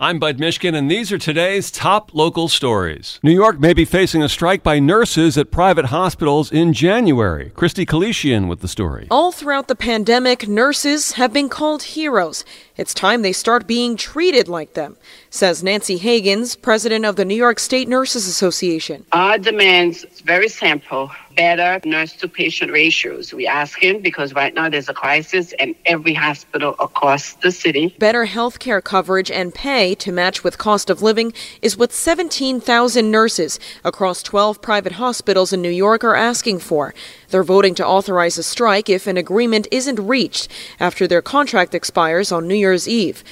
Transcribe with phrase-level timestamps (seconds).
[0.00, 3.18] I'm Bud Mishkin, and these are today's top local stories.
[3.24, 7.50] New York may be facing a strike by nurses at private hospitals in January.
[7.56, 9.08] Christy Kalishian with the story.
[9.10, 12.44] All throughout the pandemic, nurses have been called heroes.
[12.78, 14.96] It's time they start being treated like them,
[15.30, 19.04] says Nancy Hagans, president of the New York State Nurses Association.
[19.10, 23.32] Our demands very simple better nurse to patient ratios.
[23.32, 27.94] We asking because right now there's a crisis in every hospital across the city.
[28.00, 33.08] Better health care coverage and pay to match with cost of living is what 17,000
[33.08, 36.92] nurses across 12 private hospitals in New York are asking for.
[37.30, 42.32] They're voting to authorize a strike if an agreement isn't reached after their contract expires
[42.32, 43.22] on New Year's Eve.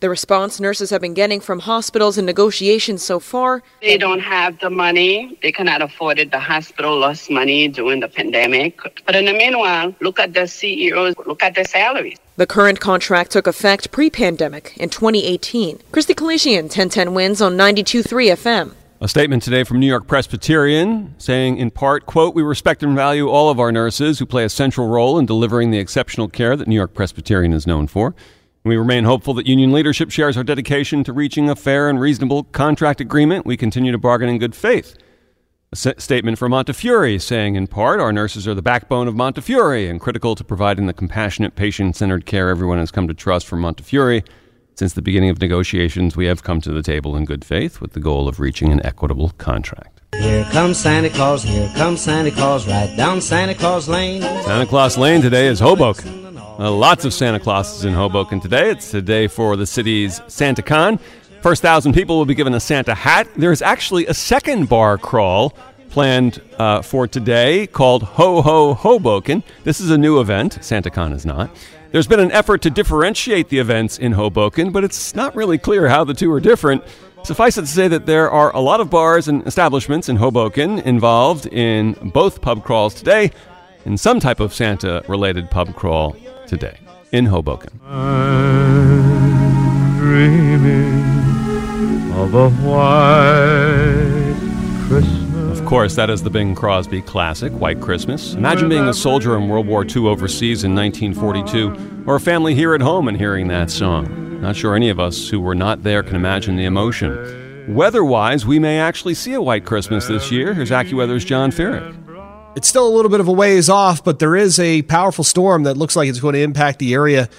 [0.00, 3.62] The response nurses have been getting from hospitals in negotiations so far.
[3.80, 5.38] They don't have the money.
[5.40, 6.30] They cannot afford it.
[6.30, 8.78] The hospital lost money during the pandemic.
[9.06, 12.18] But in the meanwhile, look at the CEOs, look at their salaries.
[12.36, 15.80] The current contract took effect pre pandemic in 2018.
[15.90, 18.74] Christy Kalishian, 1010 wins on 92.3 FM.
[19.04, 23.28] A statement today from New York Presbyterian saying, in part, quote, We respect and value
[23.28, 26.66] all of our nurses who play a central role in delivering the exceptional care that
[26.66, 28.14] New York Presbyterian is known for.
[28.64, 32.44] We remain hopeful that union leadership shares our dedication to reaching a fair and reasonable
[32.44, 33.44] contract agreement.
[33.44, 34.96] We continue to bargain in good faith.
[35.70, 40.00] A statement from Montefiore saying, in part, our nurses are the backbone of Montefiore and
[40.00, 44.22] critical to providing the compassionate, patient centered care everyone has come to trust from Montefiore.
[44.76, 47.92] Since the beginning of negotiations, we have come to the table in good faith with
[47.92, 50.00] the goal of reaching an equitable contract.
[50.16, 54.22] Here comes Santa Claus, here comes Santa Claus, right down Santa Claus Lane.
[54.22, 56.36] Santa Claus Lane today is Hoboken.
[56.36, 58.68] Uh, lots of Santa Clauses in Hoboken today.
[58.70, 60.98] It's the day for the city's Santa Con.
[61.40, 63.28] First thousand people will be given a Santa hat.
[63.36, 65.50] There is actually a second bar crawl
[65.90, 69.44] planned uh, for today called Ho Ho Hoboken.
[69.62, 70.58] This is a new event.
[70.62, 71.48] Santa Con is not.
[71.94, 75.86] There's been an effort to differentiate the events in Hoboken, but it's not really clear
[75.86, 76.82] how the two are different.
[77.22, 80.80] Suffice it to say that there are a lot of bars and establishments in Hoboken
[80.80, 83.30] involved in both pub crawls today,
[83.84, 86.16] in some type of Santa related pub crawl
[86.48, 86.80] today
[87.12, 87.78] in Hoboken.
[87.86, 89.16] I'm
[89.96, 91.00] dreaming
[92.12, 94.23] of a white.
[95.64, 98.34] Of course, that is the Bing Crosby classic, White Christmas.
[98.34, 102.74] Imagine being a soldier in World War II overseas in 1942, or a family here
[102.74, 104.42] at home and hearing that song.
[104.42, 107.74] Not sure any of us who were not there can imagine the emotion.
[107.74, 110.52] Weather wise, we may actually see a White Christmas this year.
[110.52, 111.96] Here's AccuWeather's John Feerick.
[112.56, 115.62] It's still a little bit of a ways off, but there is a powerful storm
[115.62, 117.30] that looks like it's going to impact the area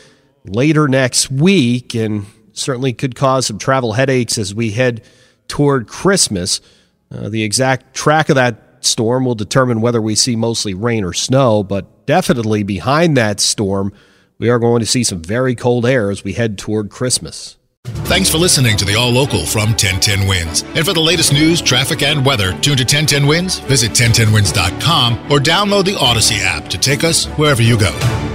[0.45, 5.03] later next week and certainly could cause some travel headaches as we head
[5.47, 6.59] toward Christmas.
[7.11, 11.13] Uh, the exact track of that storm will determine whether we see mostly rain or
[11.13, 13.91] snow, but definitely behind that storm,
[14.37, 17.57] we are going to see some very cold air as we head toward Christmas.
[18.05, 20.63] Thanks for listening to the All Local from 1010 Wins.
[20.75, 25.39] And for the latest news, traffic, and weather, tune to 1010 Wins, visit 1010wins.com, or
[25.39, 28.34] download the Audacy app to take us wherever you go.